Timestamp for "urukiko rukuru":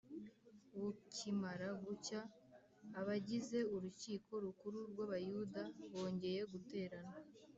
3.75-4.79